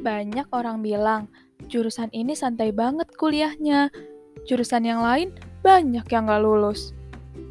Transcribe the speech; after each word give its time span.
Banyak 0.00 0.48
orang 0.56 0.80
bilang, 0.80 1.28
jurusan 1.68 2.08
ini 2.16 2.32
santai 2.32 2.72
banget 2.72 3.12
kuliahnya. 3.20 3.92
Jurusan 4.48 4.88
yang 4.88 5.04
lain 5.04 5.36
banyak 5.60 6.08
yang 6.08 6.24
gak 6.24 6.40
lulus. 6.40 6.96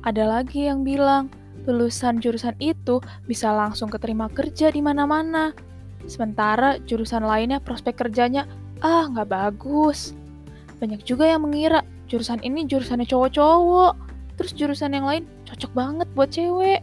Ada 0.01 0.25
lagi 0.25 0.65
yang 0.65 0.81
bilang, 0.81 1.29
lulusan 1.69 2.17
jurusan 2.17 2.57
itu 2.57 2.97
bisa 3.29 3.53
langsung 3.53 3.93
keterima 3.93 4.25
kerja 4.33 4.73
di 4.73 4.81
mana-mana. 4.81 5.53
Sementara 6.09 6.81
jurusan 6.89 7.21
lainnya 7.21 7.61
prospek 7.61 8.01
kerjanya, 8.01 8.49
ah 8.81 9.05
nggak 9.05 9.29
bagus. 9.29 10.17
Banyak 10.81 11.05
juga 11.05 11.29
yang 11.29 11.45
mengira 11.45 11.85
jurusan 12.09 12.41
ini 12.41 12.65
jurusannya 12.65 13.05
cowok-cowok, 13.05 13.93
terus 14.41 14.57
jurusan 14.57 14.97
yang 14.97 15.05
lain 15.05 15.23
cocok 15.45 15.71
banget 15.77 16.07
buat 16.17 16.33
cewek. 16.33 16.81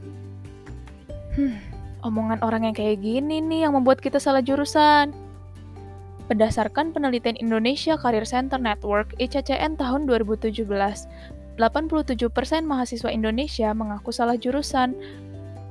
Hmm, 1.35 1.59
omongan 2.07 2.39
orang 2.47 2.71
yang 2.71 2.77
kayak 2.77 3.03
gini 3.03 3.43
nih 3.43 3.67
yang 3.67 3.75
membuat 3.75 3.99
kita 3.99 4.23
salah 4.23 4.45
jurusan. 4.45 5.26
Berdasarkan 6.27 6.91
penelitian 6.91 7.39
Indonesia 7.39 7.95
Career 7.95 8.27
Center 8.27 8.59
Network 8.59 9.15
ICCN 9.23 9.79
tahun 9.79 10.11
2017, 10.11 10.67
87% 11.55 12.67
mahasiswa 12.67 13.11
Indonesia 13.15 13.71
mengaku 13.71 14.11
salah 14.11 14.35
jurusan. 14.35 14.99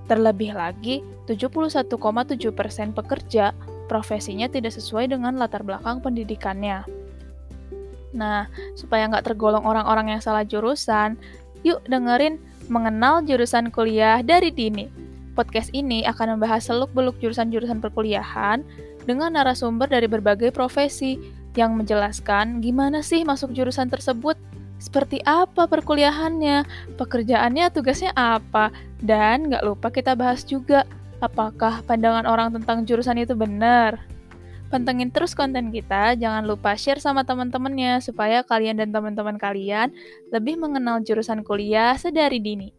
Terlebih 0.08 0.56
lagi, 0.56 1.04
71,7% 1.28 1.92
pekerja 2.96 3.52
profesinya 3.92 4.48
tidak 4.48 4.72
sesuai 4.74 5.12
dengan 5.12 5.36
latar 5.36 5.62
belakang 5.66 6.00
pendidikannya. 6.00 6.88
Nah, 8.16 8.48
supaya 8.80 9.12
nggak 9.12 9.28
tergolong 9.28 9.68
orang-orang 9.68 10.16
yang 10.16 10.22
salah 10.24 10.48
jurusan, 10.48 11.20
yuk 11.68 11.84
dengerin 11.90 12.40
mengenal 12.72 13.20
jurusan 13.28 13.70
kuliah 13.70 14.24
dari 14.24 14.56
dini. 14.56 14.88
Podcast 15.36 15.68
ini 15.76 16.08
akan 16.08 16.40
membahas 16.40 16.72
seluk-beluk 16.72 17.20
jurusan-jurusan 17.20 17.84
perkuliahan, 17.84 18.64
dengan 19.06 19.34
narasumber 19.38 19.88
dari 19.88 20.10
berbagai 20.10 20.50
profesi 20.52 21.18
yang 21.56 21.78
menjelaskan 21.80 22.60
gimana 22.60 23.00
sih 23.00 23.24
masuk 23.24 23.56
jurusan 23.56 23.88
tersebut, 23.88 24.36
seperti 24.82 25.24
apa 25.24 25.66
perkuliahannya, 25.66 26.68
pekerjaannya, 27.00 27.72
tugasnya 27.72 28.12
apa, 28.14 28.70
dan 29.00 29.48
gak 29.48 29.64
lupa 29.64 29.88
kita 29.88 30.14
bahas 30.14 30.44
juga 30.44 30.84
apakah 31.24 31.80
pandangan 31.88 32.28
orang 32.28 32.52
tentang 32.52 32.84
jurusan 32.84 33.16
itu 33.22 33.34
benar. 33.34 34.04
Pantengin 34.68 35.14
terus 35.14 35.38
konten 35.38 35.72
kita, 35.72 36.18
jangan 36.20 36.44
lupa 36.44 36.76
share 36.76 37.00
sama 37.00 37.24
teman-temannya 37.24 38.04
supaya 38.04 38.44
kalian 38.44 38.82
dan 38.82 38.92
teman-teman 38.92 39.40
kalian 39.40 39.94
lebih 40.34 40.60
mengenal 40.60 41.00
jurusan 41.06 41.46
kuliah 41.46 41.96
sedari 41.96 42.42
dini. 42.42 42.74